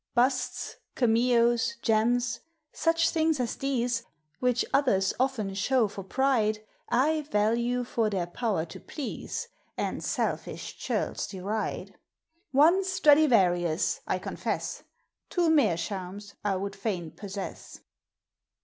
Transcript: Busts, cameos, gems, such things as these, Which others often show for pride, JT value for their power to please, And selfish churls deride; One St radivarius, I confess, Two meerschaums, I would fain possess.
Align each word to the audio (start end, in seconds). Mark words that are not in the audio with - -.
Busts, 0.15 0.77
cameos, 0.95 1.77
gems, 1.83 2.39
such 2.73 3.11
things 3.11 3.39
as 3.39 3.55
these, 3.55 4.03
Which 4.39 4.65
others 4.73 5.13
often 5.19 5.53
show 5.53 5.87
for 5.87 6.03
pride, 6.03 6.65
JT 6.91 7.27
value 7.27 7.83
for 7.83 8.09
their 8.09 8.25
power 8.25 8.65
to 8.65 8.79
please, 8.79 9.47
And 9.77 10.03
selfish 10.03 10.75
churls 10.75 11.27
deride; 11.27 11.99
One 12.49 12.83
St 12.83 13.05
radivarius, 13.05 13.99
I 14.07 14.17
confess, 14.17 14.81
Two 15.29 15.51
meerschaums, 15.51 16.33
I 16.43 16.55
would 16.55 16.75
fain 16.75 17.11
possess. 17.11 17.81